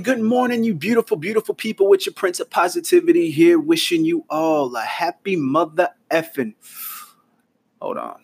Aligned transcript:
good 0.00 0.20
morning, 0.20 0.64
you 0.64 0.74
beautiful, 0.74 1.16
beautiful 1.16 1.54
people 1.54 1.88
with 1.88 2.06
your 2.06 2.12
Prince 2.12 2.40
of 2.40 2.50
Positivity 2.50 3.30
here, 3.30 3.58
wishing 3.58 4.04
you 4.04 4.24
all 4.28 4.74
a 4.76 4.82
happy 4.82 5.36
mother 5.36 5.90
effing. 6.10 6.54
Hold 7.80 7.98
on. 7.98 8.20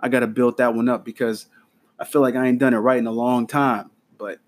I 0.00 0.08
got 0.08 0.20
to 0.20 0.26
build 0.26 0.58
that 0.58 0.74
one 0.74 0.88
up 0.88 1.04
because 1.04 1.46
I 1.98 2.04
feel 2.04 2.22
like 2.22 2.34
I 2.34 2.46
ain't 2.46 2.58
done 2.58 2.74
it 2.74 2.78
right 2.78 2.98
in 2.98 3.06
a 3.06 3.12
long 3.12 3.46
time. 3.46 3.90
But 4.16 4.40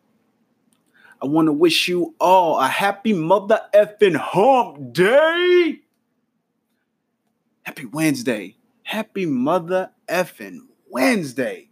I 1.22 1.26
want 1.26 1.46
to 1.46 1.52
wish 1.52 1.88
you 1.88 2.14
all 2.18 2.58
a 2.58 2.68
happy 2.68 3.12
mother 3.12 3.60
effing 3.74 4.16
hump 4.16 4.92
day. 4.92 5.80
Happy 7.62 7.84
Wednesday. 7.86 8.56
Happy 8.82 9.26
mother 9.26 9.90
effing 10.08 10.60
Wednesday. 10.88 11.70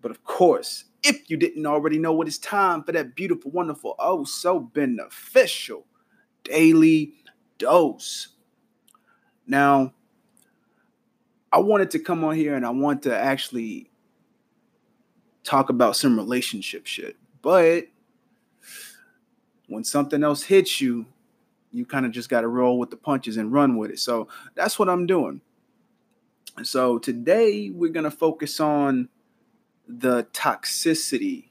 But 0.00 0.10
of 0.10 0.24
course, 0.24 0.84
if 1.04 1.30
you 1.30 1.36
didn't 1.36 1.66
already 1.66 1.98
know 1.98 2.12
what 2.12 2.26
it's 2.26 2.38
time 2.38 2.82
for 2.82 2.92
that 2.92 3.14
beautiful, 3.14 3.50
wonderful, 3.50 3.94
oh, 3.98 4.24
so 4.24 4.58
beneficial 4.58 5.86
daily 6.42 7.12
dose. 7.58 8.28
Now, 9.46 9.92
I 11.52 11.58
wanted 11.58 11.90
to 11.92 11.98
come 11.98 12.24
on 12.24 12.34
here 12.34 12.54
and 12.54 12.66
I 12.66 12.70
want 12.70 13.02
to 13.02 13.16
actually 13.16 13.90
talk 15.44 15.68
about 15.68 15.94
some 15.94 16.16
relationship 16.16 16.86
shit. 16.86 17.16
But 17.42 17.84
when 19.68 19.84
something 19.84 20.24
else 20.24 20.42
hits 20.42 20.80
you, 20.80 21.06
you 21.70 21.84
kind 21.84 22.06
of 22.06 22.12
just 22.12 22.30
got 22.30 22.40
to 22.40 22.48
roll 22.48 22.78
with 22.78 22.90
the 22.90 22.96
punches 22.96 23.36
and 23.36 23.52
run 23.52 23.76
with 23.76 23.90
it. 23.90 23.98
So 23.98 24.28
that's 24.54 24.78
what 24.78 24.88
I'm 24.88 25.06
doing. 25.06 25.42
So 26.62 26.98
today 26.98 27.70
we're 27.70 27.92
going 27.92 28.04
to 28.04 28.10
focus 28.10 28.58
on 28.60 29.08
the 29.86 30.24
toxicity 30.32 31.50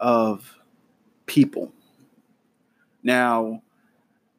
of 0.00 0.58
people. 1.26 1.72
Now, 3.02 3.62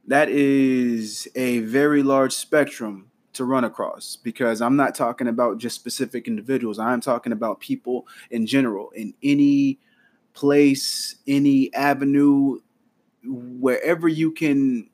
that 0.07 0.29
is 0.29 1.27
a 1.35 1.59
very 1.59 2.03
large 2.03 2.33
spectrum 2.33 3.09
to 3.33 3.45
run 3.45 3.63
across 3.63 4.15
because 4.15 4.61
I'm 4.61 4.75
not 4.75 4.95
talking 4.95 5.27
about 5.27 5.57
just 5.57 5.75
specific 5.75 6.27
individuals. 6.27 6.79
I'm 6.79 7.01
talking 7.01 7.31
about 7.31 7.59
people 7.59 8.07
in 8.29 8.45
general 8.45 8.91
in 8.91 9.13
any 9.23 9.79
place, 10.33 11.15
any 11.27 11.73
avenue, 11.73 12.59
wherever 13.23 14.07
you 14.07 14.31
can 14.31 14.89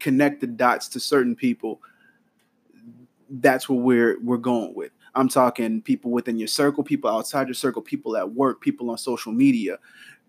connect 0.00 0.40
the 0.40 0.46
dots 0.46 0.88
to 0.88 1.00
certain 1.00 1.36
people. 1.36 1.80
That's 3.30 3.68
what 3.68 3.80
we're 3.80 4.18
we're 4.20 4.36
going 4.36 4.74
with. 4.74 4.92
I'm 5.14 5.28
talking 5.28 5.80
people 5.80 6.10
within 6.10 6.38
your 6.38 6.48
circle, 6.48 6.82
people 6.82 7.10
outside 7.10 7.46
your 7.46 7.54
circle, 7.54 7.82
people 7.82 8.16
at 8.16 8.32
work, 8.32 8.60
people 8.60 8.90
on 8.90 8.98
social 8.98 9.32
media, 9.32 9.78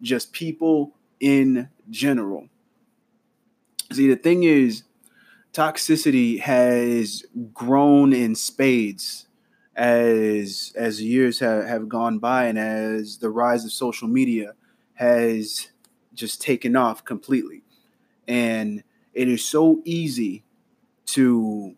just 0.02 0.32
people 0.32 0.94
in 1.20 1.70
general. 1.90 2.48
See, 3.92 4.08
the 4.08 4.16
thing 4.16 4.44
is, 4.44 4.84
toxicity 5.54 6.40
has 6.40 7.24
grown 7.54 8.14
in 8.14 8.36
spades 8.36 9.28
as 9.76 10.74
as 10.76 11.02
years 11.02 11.40
have, 11.40 11.66
have 11.66 11.90
gone 11.90 12.20
by 12.20 12.46
and 12.46 12.58
as 12.58 13.18
the 13.18 13.30
rise 13.30 13.66
of 13.66 13.72
social 13.72 14.08
media 14.08 14.54
has 14.94 15.70
just 16.14 16.42
taken 16.42 16.76
off 16.76 17.04
completely. 17.04 17.62
And 18.28 18.84
it 19.14 19.28
is 19.28 19.46
so 19.46 19.82
easy 19.86 20.44
to 21.08 21.76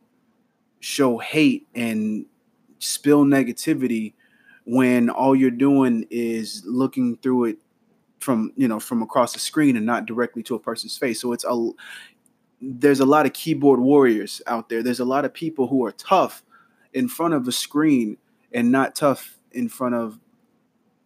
show 0.79 1.17
hate 1.17 1.67
and 1.75 2.25
spill 2.79 3.25
negativity 3.25 4.13
when 4.65 5.09
all 5.09 5.35
you're 5.35 5.49
doing 5.49 6.05
is 6.09 6.61
looking 6.65 7.17
through 7.17 7.45
it 7.45 7.57
from 8.19 8.51
you 8.55 8.67
know 8.67 8.79
from 8.79 9.01
across 9.01 9.33
the 9.33 9.39
screen 9.39 9.77
and 9.77 9.85
not 9.85 10.05
directly 10.05 10.43
to 10.43 10.55
a 10.55 10.59
person's 10.59 10.97
face. 10.97 11.21
So 11.21 11.33
it's 11.33 11.45
a 11.45 11.69
there's 12.61 12.99
a 12.99 13.05
lot 13.05 13.25
of 13.25 13.33
keyboard 13.33 13.79
warriors 13.79 14.41
out 14.47 14.69
there. 14.69 14.83
There's 14.83 14.99
a 14.99 15.05
lot 15.05 15.25
of 15.25 15.33
people 15.33 15.67
who 15.67 15.85
are 15.85 15.91
tough 15.91 16.43
in 16.93 17.07
front 17.07 17.33
of 17.33 17.47
a 17.47 17.51
screen 17.51 18.17
and 18.51 18.71
not 18.71 18.95
tough 18.95 19.37
in 19.51 19.69
front 19.69 19.95
of 19.95 20.19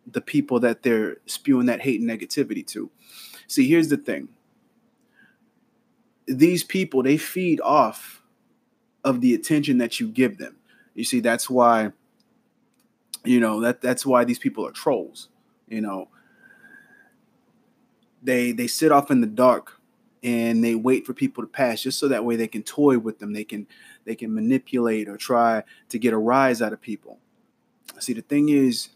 the 0.08 0.22
people 0.22 0.60
that 0.62 0.84
they're 0.84 1.18
spewing 1.26 1.68
that 1.68 1.82
hate 1.82 2.02
and 2.02 2.10
negativity 2.10 2.66
to. 2.68 2.90
See 3.48 3.68
here's 3.68 3.90
the 3.90 3.98
thing. 3.98 4.30
These 6.28 6.64
people 6.64 7.04
they 7.04 7.18
feed 7.18 7.62
off 7.62 8.24
of 9.04 9.22
the 9.22 9.34
attention 9.34 9.80
that 9.80 10.00
you 10.00 10.08
give 10.08 10.38
them 10.38 10.56
you 10.94 11.04
see, 11.04 11.20
that's 11.20 11.50
why, 11.50 11.92
you 13.24 13.40
know, 13.40 13.62
that 13.62 13.82
that's 13.82 14.06
why 14.06 14.24
these 14.24 14.40
people 14.40 14.66
are 14.66 14.72
trolls. 14.72 15.30
You 15.68 15.82
know, 15.82 16.10
they 18.22 18.52
they 18.52 18.68
sit 18.68 18.92
off 18.92 19.12
in 19.12 19.22
the 19.22 19.28
dark 19.28 19.80
and 20.24 20.64
they 20.64 20.76
wait 20.76 21.06
for 21.06 21.14
people 21.14 21.44
to 21.44 21.48
pass 21.48 21.82
just 21.82 21.98
so 21.98 22.08
that 22.08 22.26
way 22.26 22.36
they 22.36 22.48
can 22.48 22.64
toy 22.64 23.00
with 23.00 23.20
them. 23.20 23.34
They 23.34 23.44
can 23.44 23.68
they 24.06 24.16
can 24.16 24.34
manipulate 24.34 25.08
or 25.08 25.18
try 25.18 25.64
to 25.90 26.00
get 26.00 26.14
a 26.14 26.18
rise 26.18 26.62
out 26.62 26.74
of 26.74 26.82
people. 26.82 27.20
See, 28.00 28.14
the 28.14 28.22
thing 28.22 28.50
is, 28.50 28.90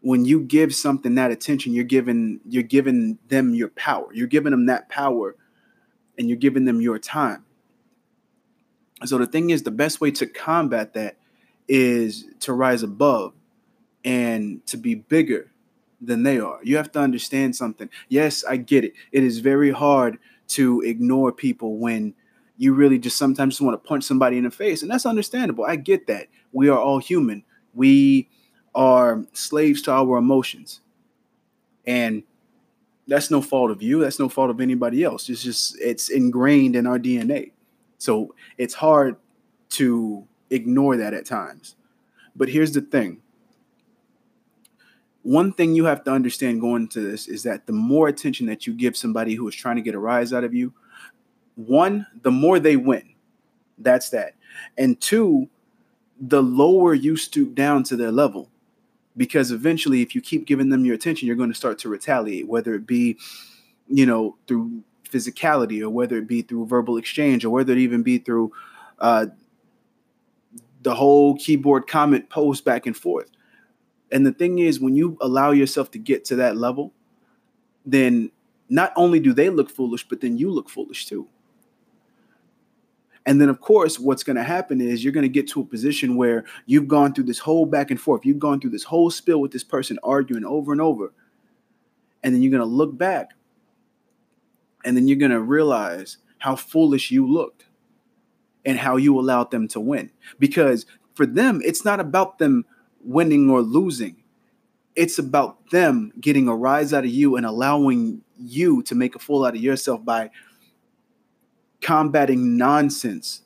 when 0.00 0.24
you 0.24 0.40
give 0.40 0.74
something 0.74 1.14
that 1.14 1.30
attention, 1.30 1.72
you're 1.72 1.84
giving 1.84 2.40
you're 2.48 2.62
giving 2.62 3.18
them 3.28 3.54
your 3.54 3.68
power. 3.68 4.12
You're 4.12 4.26
giving 4.26 4.50
them 4.50 4.66
that 4.66 4.88
power, 4.88 5.36
and 6.18 6.28
you're 6.28 6.36
giving 6.36 6.64
them 6.64 6.80
your 6.80 6.98
time. 6.98 7.44
So 9.04 9.18
the 9.18 9.26
thing 9.26 9.50
is, 9.50 9.62
the 9.62 9.70
best 9.70 10.00
way 10.00 10.10
to 10.12 10.26
combat 10.26 10.94
that 10.94 11.16
is 11.68 12.26
to 12.40 12.52
rise 12.52 12.82
above 12.82 13.34
and 14.04 14.64
to 14.66 14.76
be 14.76 14.94
bigger 14.94 15.50
than 16.00 16.24
they 16.24 16.38
are. 16.38 16.58
You 16.62 16.76
have 16.76 16.90
to 16.92 17.00
understand 17.00 17.54
something. 17.56 17.88
Yes, 18.08 18.44
I 18.44 18.56
get 18.56 18.84
it. 18.84 18.94
It 19.12 19.22
is 19.22 19.38
very 19.38 19.70
hard 19.70 20.18
to 20.48 20.80
ignore 20.82 21.32
people 21.32 21.76
when 21.76 22.14
you 22.58 22.74
really 22.74 22.98
just 22.98 23.16
sometimes 23.16 23.54
just 23.54 23.62
want 23.62 23.82
to 23.82 23.88
punch 23.88 24.04
somebody 24.04 24.36
in 24.38 24.44
the 24.44 24.50
face. 24.50 24.82
And 24.82 24.90
that's 24.90 25.06
understandable. 25.06 25.64
I 25.64 25.76
get 25.76 26.06
that. 26.08 26.26
We 26.52 26.68
are 26.68 26.78
all 26.78 26.98
human. 26.98 27.44
We 27.74 28.28
are 28.74 29.24
slaves 29.32 29.82
to 29.82 29.92
our 29.92 30.18
emotions. 30.18 30.80
And 31.86 32.22
that's 33.08 33.30
no 33.30 33.42
fault 33.42 33.70
of 33.70 33.82
you. 33.82 34.00
That's 34.00 34.18
no 34.18 34.28
fault 34.28 34.50
of 34.50 34.60
anybody 34.60 35.02
else. 35.02 35.28
It's 35.28 35.42
just 35.42 35.76
it's 35.80 36.08
ingrained 36.08 36.76
in 36.76 36.86
our 36.86 36.98
DNA. 36.98 37.52
So 38.02 38.34
it's 38.58 38.74
hard 38.74 39.14
to 39.70 40.26
ignore 40.50 40.96
that 40.96 41.14
at 41.14 41.24
times. 41.24 41.76
But 42.34 42.48
here's 42.48 42.72
the 42.72 42.80
thing 42.80 43.22
one 45.22 45.52
thing 45.52 45.76
you 45.76 45.84
have 45.84 46.02
to 46.04 46.10
understand 46.10 46.60
going 46.60 46.82
into 46.82 47.00
this 47.00 47.28
is 47.28 47.44
that 47.44 47.66
the 47.66 47.72
more 47.72 48.08
attention 48.08 48.46
that 48.46 48.66
you 48.66 48.74
give 48.74 48.96
somebody 48.96 49.36
who 49.36 49.46
is 49.46 49.54
trying 49.54 49.76
to 49.76 49.82
get 49.82 49.94
a 49.94 50.00
rise 50.00 50.32
out 50.32 50.42
of 50.42 50.52
you, 50.52 50.74
one, 51.54 52.08
the 52.22 52.32
more 52.32 52.58
they 52.58 52.74
win. 52.74 53.14
That's 53.78 54.10
that. 54.10 54.34
And 54.76 55.00
two, 55.00 55.48
the 56.20 56.42
lower 56.42 56.94
you 56.94 57.16
stoop 57.16 57.54
down 57.54 57.84
to 57.84 57.96
their 57.96 58.10
level. 58.10 58.50
Because 59.16 59.52
eventually, 59.52 60.02
if 60.02 60.16
you 60.16 60.20
keep 60.20 60.44
giving 60.44 60.70
them 60.70 60.84
your 60.84 60.96
attention, 60.96 61.28
you're 61.28 61.36
going 61.36 61.52
to 61.52 61.56
start 61.56 61.78
to 61.80 61.88
retaliate, 61.88 62.48
whether 62.48 62.74
it 62.74 62.84
be, 62.84 63.16
you 63.86 64.06
know, 64.06 64.36
through 64.48 64.82
physicality 65.12 65.82
or 65.82 65.90
whether 65.90 66.16
it 66.16 66.26
be 66.26 66.42
through 66.42 66.66
verbal 66.66 66.96
exchange 66.96 67.44
or 67.44 67.50
whether 67.50 67.72
it 67.72 67.78
even 67.78 68.02
be 68.02 68.18
through 68.18 68.52
uh, 68.98 69.26
the 70.82 70.94
whole 70.94 71.36
keyboard 71.36 71.86
comment 71.86 72.28
post 72.30 72.64
back 72.64 72.86
and 72.86 72.96
forth. 72.96 73.30
And 74.10 74.26
the 74.26 74.32
thing 74.32 74.58
is, 74.58 74.80
when 74.80 74.96
you 74.96 75.16
allow 75.20 75.52
yourself 75.52 75.90
to 75.92 75.98
get 75.98 76.24
to 76.26 76.36
that 76.36 76.56
level, 76.56 76.92
then 77.86 78.30
not 78.68 78.92
only 78.96 79.20
do 79.20 79.32
they 79.32 79.50
look 79.50 79.70
foolish, 79.70 80.06
but 80.08 80.20
then 80.20 80.36
you 80.36 80.50
look 80.50 80.68
foolish 80.68 81.06
too. 81.06 81.28
And 83.24 83.40
then, 83.40 83.48
of 83.48 83.60
course, 83.60 84.00
what's 84.00 84.24
going 84.24 84.36
to 84.36 84.42
happen 84.42 84.80
is 84.80 85.04
you're 85.04 85.12
going 85.12 85.22
to 85.22 85.28
get 85.28 85.46
to 85.48 85.60
a 85.60 85.64
position 85.64 86.16
where 86.16 86.44
you've 86.66 86.88
gone 86.88 87.14
through 87.14 87.24
this 87.24 87.38
whole 87.38 87.66
back 87.66 87.90
and 87.90 88.00
forth. 88.00 88.26
You've 88.26 88.40
gone 88.40 88.60
through 88.60 88.70
this 88.70 88.82
whole 88.82 89.10
spill 89.10 89.40
with 89.40 89.52
this 89.52 89.62
person 89.62 89.98
arguing 90.02 90.44
over 90.44 90.72
and 90.72 90.80
over. 90.80 91.12
And 92.24 92.34
then 92.34 92.42
you're 92.42 92.50
going 92.50 92.60
to 92.60 92.66
look 92.66 92.96
back 92.98 93.32
and 94.84 94.96
then 94.96 95.08
you're 95.08 95.18
going 95.18 95.30
to 95.30 95.40
realize 95.40 96.18
how 96.38 96.56
foolish 96.56 97.10
you 97.10 97.26
looked 97.26 97.66
and 98.64 98.78
how 98.78 98.96
you 98.96 99.18
allowed 99.18 99.50
them 99.50 99.68
to 99.68 99.80
win. 99.80 100.10
Because 100.38 100.86
for 101.14 101.26
them, 101.26 101.60
it's 101.64 101.84
not 101.84 102.00
about 102.00 102.38
them 102.38 102.64
winning 103.04 103.50
or 103.50 103.62
losing, 103.62 104.16
it's 104.94 105.18
about 105.18 105.70
them 105.70 106.12
getting 106.20 106.48
a 106.48 106.54
rise 106.54 106.92
out 106.92 107.04
of 107.04 107.10
you 107.10 107.36
and 107.36 107.46
allowing 107.46 108.22
you 108.38 108.82
to 108.82 108.94
make 108.94 109.14
a 109.14 109.18
fool 109.18 109.44
out 109.44 109.54
of 109.54 109.60
yourself 109.60 110.04
by 110.04 110.30
combating 111.80 112.56
nonsense. 112.56 113.42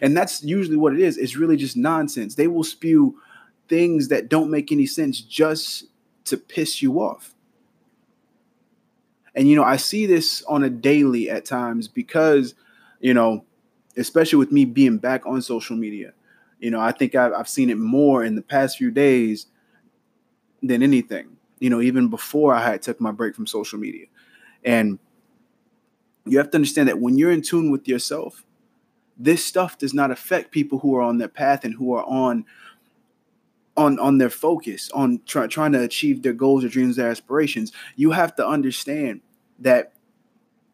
And 0.00 0.16
that's 0.16 0.44
usually 0.44 0.76
what 0.76 0.92
it 0.92 1.00
is. 1.00 1.16
It's 1.16 1.36
really 1.36 1.56
just 1.56 1.76
nonsense. 1.76 2.34
They 2.34 2.46
will 2.46 2.64
spew 2.64 3.18
things 3.68 4.08
that 4.08 4.28
don't 4.28 4.50
make 4.50 4.70
any 4.70 4.86
sense 4.86 5.20
just 5.20 5.86
to 6.24 6.36
piss 6.36 6.82
you 6.82 7.00
off. 7.00 7.34
And 9.34 9.48
you 9.48 9.56
know, 9.56 9.64
I 9.64 9.76
see 9.76 10.06
this 10.06 10.42
on 10.48 10.64
a 10.64 10.70
daily 10.70 11.30
at 11.30 11.44
times 11.44 11.88
because, 11.88 12.54
you 13.00 13.14
know, 13.14 13.44
especially 13.96 14.38
with 14.38 14.52
me 14.52 14.64
being 14.64 14.98
back 14.98 15.26
on 15.26 15.40
social 15.42 15.76
media, 15.76 16.12
you 16.58 16.70
know, 16.70 16.80
I 16.80 16.92
think 16.92 17.14
I've, 17.14 17.32
I've 17.32 17.48
seen 17.48 17.70
it 17.70 17.78
more 17.78 18.24
in 18.24 18.34
the 18.34 18.42
past 18.42 18.78
few 18.78 18.90
days 18.90 19.46
than 20.62 20.82
anything. 20.82 21.36
you 21.60 21.70
know, 21.70 21.80
even 21.80 22.08
before 22.08 22.54
I 22.54 22.62
had 22.62 22.82
took 22.82 23.00
my 23.00 23.12
break 23.12 23.36
from 23.36 23.46
social 23.46 23.78
media. 23.78 24.06
And 24.64 24.98
you 26.26 26.38
have 26.38 26.50
to 26.50 26.56
understand 26.56 26.88
that 26.88 26.98
when 26.98 27.18
you're 27.18 27.30
in 27.30 27.42
tune 27.42 27.70
with 27.70 27.86
yourself, 27.86 28.44
this 29.16 29.44
stuff 29.44 29.78
does 29.78 29.94
not 29.94 30.10
affect 30.10 30.50
people 30.50 30.78
who 30.78 30.96
are 30.96 31.02
on 31.02 31.18
their 31.18 31.28
path 31.28 31.64
and 31.64 31.74
who 31.74 31.92
are 31.92 32.04
on 32.04 32.46
on 33.80 33.98
on 33.98 34.18
their 34.18 34.30
focus 34.30 34.90
on 34.92 35.20
try, 35.26 35.46
trying 35.46 35.72
to 35.72 35.82
achieve 35.82 36.22
their 36.22 36.34
goals, 36.34 36.62
their 36.62 36.70
dreams, 36.70 36.96
their 36.96 37.10
aspirations. 37.10 37.72
You 37.96 38.10
have 38.10 38.36
to 38.36 38.46
understand 38.46 39.22
that 39.58 39.92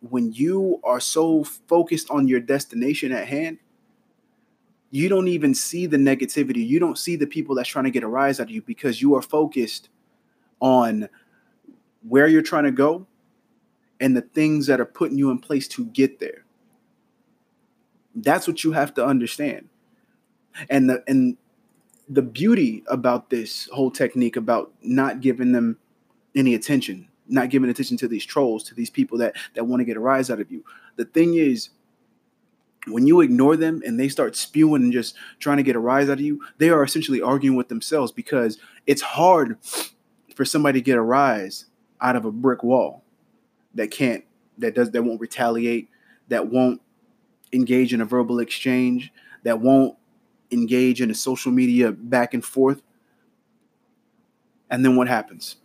when 0.00 0.32
you 0.32 0.80
are 0.82 1.00
so 1.00 1.44
focused 1.44 2.10
on 2.10 2.26
your 2.26 2.40
destination 2.40 3.12
at 3.12 3.28
hand, 3.28 3.58
you 4.90 5.08
don't 5.08 5.28
even 5.28 5.54
see 5.54 5.86
the 5.86 5.96
negativity. 5.96 6.66
You 6.66 6.80
don't 6.80 6.98
see 6.98 7.16
the 7.16 7.26
people 7.26 7.54
that's 7.54 7.68
trying 7.68 7.84
to 7.84 7.90
get 7.90 8.02
a 8.02 8.08
rise 8.08 8.40
out 8.40 8.48
of 8.48 8.50
you 8.50 8.62
because 8.62 9.00
you 9.00 9.14
are 9.14 9.22
focused 9.22 9.88
on 10.60 11.08
where 12.08 12.26
you're 12.26 12.42
trying 12.42 12.64
to 12.64 12.72
go 12.72 13.06
and 14.00 14.16
the 14.16 14.22
things 14.22 14.66
that 14.66 14.80
are 14.80 14.86
putting 14.86 15.18
you 15.18 15.30
in 15.30 15.38
place 15.38 15.68
to 15.68 15.84
get 15.86 16.18
there. 16.18 16.44
That's 18.14 18.48
what 18.48 18.64
you 18.64 18.72
have 18.72 18.94
to 18.94 19.04
understand. 19.04 19.68
And 20.70 20.88
the 20.88 21.04
and 21.06 21.36
the 22.08 22.22
beauty 22.22 22.84
about 22.88 23.30
this 23.30 23.68
whole 23.72 23.90
technique 23.90 24.36
about 24.36 24.72
not 24.82 25.20
giving 25.20 25.52
them 25.52 25.78
any 26.34 26.54
attention, 26.54 27.08
not 27.28 27.50
giving 27.50 27.68
attention 27.70 27.96
to 27.98 28.08
these 28.08 28.24
trolls, 28.24 28.62
to 28.64 28.74
these 28.74 28.90
people 28.90 29.18
that 29.18 29.36
that 29.54 29.64
want 29.64 29.80
to 29.80 29.84
get 29.84 29.96
a 29.96 30.00
rise 30.00 30.30
out 30.30 30.40
of 30.40 30.50
you. 30.50 30.64
The 30.96 31.04
thing 31.04 31.34
is, 31.34 31.70
when 32.86 33.06
you 33.06 33.20
ignore 33.20 33.56
them 33.56 33.82
and 33.84 33.98
they 33.98 34.08
start 34.08 34.36
spewing 34.36 34.84
and 34.84 34.92
just 34.92 35.16
trying 35.40 35.56
to 35.56 35.62
get 35.62 35.76
a 35.76 35.80
rise 35.80 36.08
out 36.08 36.18
of 36.18 36.20
you, 36.20 36.40
they 36.58 36.70
are 36.70 36.84
essentially 36.84 37.20
arguing 37.20 37.56
with 37.56 37.68
themselves 37.68 38.12
because 38.12 38.58
it's 38.86 39.02
hard 39.02 39.58
for 40.34 40.44
somebody 40.44 40.80
to 40.80 40.84
get 40.84 40.96
a 40.96 41.02
rise 41.02 41.66
out 42.00 42.14
of 42.14 42.24
a 42.24 42.30
brick 42.30 42.62
wall 42.62 43.02
that 43.74 43.90
can't 43.90 44.24
that 44.58 44.74
does 44.74 44.90
that 44.92 45.02
won't 45.02 45.20
retaliate, 45.20 45.88
that 46.28 46.48
won't 46.48 46.80
engage 47.52 47.92
in 47.92 48.00
a 48.00 48.04
verbal 48.04 48.38
exchange, 48.38 49.12
that 49.42 49.60
won't 49.60 49.96
engage 50.50 51.00
in 51.00 51.10
a 51.10 51.14
social 51.14 51.52
media 51.52 51.92
back 51.92 52.34
and 52.34 52.44
forth. 52.44 52.82
And 54.70 54.84
then 54.84 54.96
what 54.96 55.08
happens? 55.08 55.56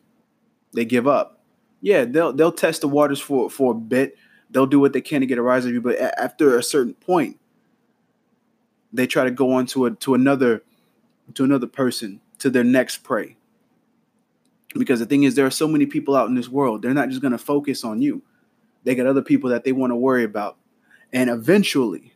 They 0.74 0.86
give 0.86 1.08
up. 1.08 1.40
Yeah, 1.82 2.06
they'll 2.06 2.34
they'll 2.34 2.52
test 2.52 2.82
the 2.82 2.88
waters 2.88 3.20
for 3.20 3.50
for 3.50 3.72
a 3.72 3.76
bit. 3.76 4.16
They'll 4.50 4.68
do 4.68 4.80
what 4.80 4.94
they 4.94 5.02
can 5.02 5.22
to 5.22 5.28
get 5.28 5.38
a 5.38 5.42
rise 5.42 5.66
of 5.66 5.74
you, 5.74 5.82
but 5.82 5.98
after 6.00 6.58
a 6.58 6.64
certain 6.64 6.94
point, 6.94 7.40
they 8.94 9.08
try 9.08 9.24
to 9.24 9.32
go 9.32 9.54
on 9.54 9.66
to 9.68 9.86
a 9.86 9.92
to 9.92 10.14
another 10.14 10.64
to 11.34 11.44
another 11.44 11.68
person 11.68 12.22
to 12.40 12.50
their 12.50 12.64
next 12.64 13.00
prey. 13.00 13.38
Because 14.74 15.00
the 15.00 15.06
thing 15.06 15.24
is, 15.24 15.36
there 15.36 15.46
are 15.46 15.52
so 15.52 15.68
many 15.68 15.86
people 15.86 16.16
out 16.16 16.30
in 16.30 16.36
this 16.36 16.48
world. 16.48 16.82
They're 16.82 16.94
not 16.94 17.10
just 17.10 17.22
going 17.22 17.34
to 17.34 17.38
focus 17.38 17.84
on 17.84 18.02
you. 18.02 18.22
They 18.84 18.96
got 18.96 19.06
other 19.06 19.22
people 19.22 19.50
that 19.50 19.64
they 19.64 19.74
want 19.74 19.92
to 19.92 19.96
worry 19.96 20.24
about. 20.24 20.58
And 21.12 21.30
eventually, 21.30 22.14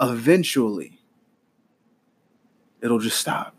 eventually, 0.00 1.00
it'll 2.86 2.98
just 2.98 3.20
stop. 3.20 3.54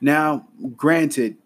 Now, 0.00 0.46
granted, 0.76 1.36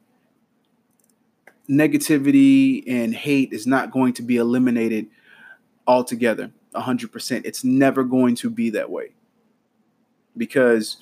negativity 1.68 2.84
and 2.86 3.14
hate 3.14 3.52
is 3.52 3.66
not 3.66 3.90
going 3.90 4.12
to 4.14 4.22
be 4.22 4.36
eliminated 4.36 5.08
altogether 5.86 6.52
100%. 6.74 7.42
It's 7.44 7.64
never 7.64 8.04
going 8.04 8.36
to 8.36 8.50
be 8.50 8.70
that 8.70 8.90
way 8.90 9.14
because 10.36 10.98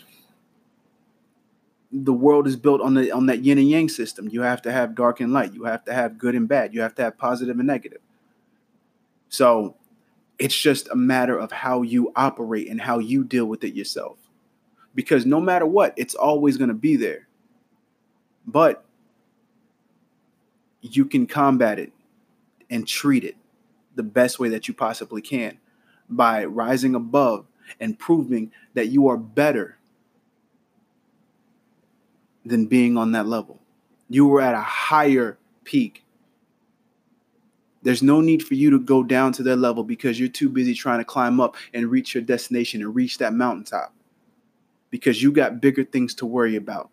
the 1.92 2.12
world 2.12 2.46
is 2.46 2.56
built 2.56 2.80
on 2.80 2.94
the 2.94 3.12
on 3.12 3.26
that 3.26 3.42
yin 3.44 3.58
and 3.58 3.68
yang 3.68 3.88
system. 3.88 4.28
You 4.28 4.42
have 4.42 4.62
to 4.62 4.72
have 4.72 4.94
dark 4.94 5.20
and 5.20 5.32
light. 5.32 5.54
You 5.54 5.64
have 5.64 5.84
to 5.84 5.94
have 5.94 6.18
good 6.18 6.34
and 6.34 6.48
bad. 6.48 6.74
You 6.74 6.80
have 6.80 6.94
to 6.96 7.02
have 7.02 7.18
positive 7.18 7.58
and 7.58 7.66
negative. 7.66 8.00
So 9.28 9.76
it's 10.38 10.56
just 10.56 10.88
a 10.88 10.96
matter 10.96 11.38
of 11.38 11.52
how 11.52 11.82
you 11.82 12.12
operate 12.16 12.68
and 12.68 12.80
how 12.80 12.98
you 12.98 13.24
deal 13.24 13.46
with 13.46 13.64
it 13.64 13.74
yourself. 13.74 14.18
Because 14.96 15.26
no 15.26 15.40
matter 15.40 15.66
what, 15.66 15.92
it's 15.96 16.14
always 16.14 16.56
going 16.56 16.68
to 16.68 16.74
be 16.74 16.96
there. 16.96 17.28
But 18.46 18.82
you 20.80 21.04
can 21.04 21.26
combat 21.26 21.78
it 21.78 21.92
and 22.70 22.88
treat 22.88 23.22
it 23.22 23.36
the 23.94 24.02
best 24.02 24.38
way 24.38 24.48
that 24.48 24.66
you 24.66 24.74
possibly 24.74 25.20
can 25.20 25.58
by 26.08 26.46
rising 26.46 26.94
above 26.94 27.46
and 27.78 27.98
proving 27.98 28.50
that 28.74 28.88
you 28.88 29.08
are 29.08 29.18
better 29.18 29.76
than 32.44 32.66
being 32.66 32.96
on 32.96 33.12
that 33.12 33.26
level. 33.26 33.60
You 34.08 34.26
were 34.26 34.40
at 34.40 34.54
a 34.54 34.60
higher 34.60 35.36
peak. 35.64 36.04
There's 37.82 38.02
no 38.02 38.20
need 38.20 38.42
for 38.42 38.54
you 38.54 38.70
to 38.70 38.78
go 38.78 39.02
down 39.02 39.32
to 39.32 39.42
their 39.42 39.56
level 39.56 39.84
because 39.84 40.18
you're 40.18 40.28
too 40.28 40.48
busy 40.48 40.72
trying 40.72 41.00
to 41.00 41.04
climb 41.04 41.38
up 41.38 41.56
and 41.74 41.90
reach 41.90 42.14
your 42.14 42.22
destination 42.22 42.80
and 42.80 42.94
reach 42.94 43.18
that 43.18 43.34
mountaintop 43.34 43.92
because 44.96 45.22
you 45.22 45.30
got 45.30 45.60
bigger 45.60 45.84
things 45.84 46.14
to 46.14 46.24
worry 46.24 46.56
about 46.56 46.88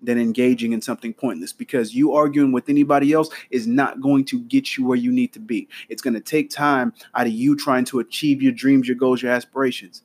than 0.00 0.18
engaging 0.18 0.72
in 0.72 0.80
something 0.80 1.12
pointless 1.12 1.52
because 1.52 1.94
you 1.94 2.14
arguing 2.14 2.52
with 2.52 2.70
anybody 2.70 3.12
else 3.12 3.28
is 3.50 3.66
not 3.66 4.00
going 4.00 4.24
to 4.24 4.40
get 4.40 4.78
you 4.78 4.86
where 4.86 4.96
you 4.96 5.12
need 5.12 5.30
to 5.30 5.38
be. 5.38 5.68
It's 5.90 6.00
going 6.00 6.14
to 6.14 6.20
take 6.20 6.48
time 6.48 6.94
out 7.14 7.26
of 7.26 7.32
you 7.34 7.54
trying 7.54 7.84
to 7.86 7.98
achieve 7.98 8.40
your 8.40 8.52
dreams, 8.52 8.88
your 8.88 8.96
goals, 8.96 9.20
your 9.20 9.30
aspirations. 9.30 10.02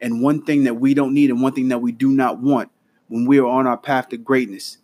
And 0.00 0.22
one 0.22 0.42
thing 0.42 0.62
that 0.62 0.74
we 0.74 0.94
don't 0.94 1.12
need 1.12 1.28
and 1.28 1.42
one 1.42 1.54
thing 1.54 1.70
that 1.70 1.78
we 1.78 1.90
do 1.90 2.12
not 2.12 2.38
want 2.38 2.70
when 3.08 3.26
we 3.26 3.40
are 3.40 3.46
on 3.46 3.66
our 3.66 3.76
path 3.76 4.10
to 4.10 4.16
greatness 4.16 4.78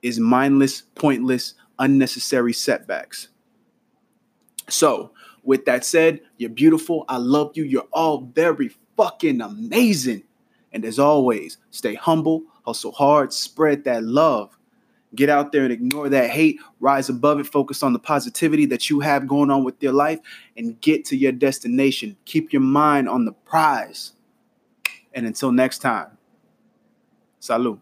is 0.00 0.18
mindless, 0.18 0.84
pointless, 0.94 1.52
unnecessary 1.78 2.54
setbacks. 2.54 3.28
So, 4.70 5.12
with 5.44 5.66
that 5.66 5.84
said, 5.84 6.22
you're 6.38 6.48
beautiful. 6.48 7.04
I 7.10 7.18
love 7.18 7.52
you. 7.56 7.64
You're 7.64 7.86
all 7.92 8.22
very 8.34 8.70
fucking 8.96 9.40
amazing. 9.40 10.22
And 10.72 10.84
as 10.84 10.98
always, 10.98 11.58
stay 11.70 11.94
humble, 11.94 12.42
hustle 12.64 12.92
hard, 12.92 13.32
spread 13.32 13.84
that 13.84 14.04
love. 14.04 14.56
Get 15.14 15.30
out 15.30 15.52
there 15.52 15.62
and 15.62 15.72
ignore 15.72 16.08
that 16.08 16.30
hate, 16.30 16.60
rise 16.80 17.08
above 17.08 17.40
it, 17.40 17.46
focus 17.46 17.82
on 17.82 17.92
the 17.92 17.98
positivity 17.98 18.66
that 18.66 18.90
you 18.90 19.00
have 19.00 19.26
going 19.26 19.50
on 19.50 19.64
with 19.64 19.82
your 19.82 19.92
life, 19.92 20.18
and 20.56 20.78
get 20.80 21.04
to 21.06 21.16
your 21.16 21.32
destination. 21.32 22.16
Keep 22.24 22.52
your 22.52 22.60
mind 22.62 23.08
on 23.08 23.24
the 23.24 23.32
prize. 23.32 24.12
And 25.14 25.26
until 25.26 25.52
next 25.52 25.78
time, 25.78 26.18
salud. 27.40 27.80